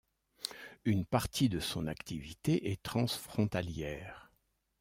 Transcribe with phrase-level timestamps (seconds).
[0.83, 4.31] Une partie de son activité est transfrontalière.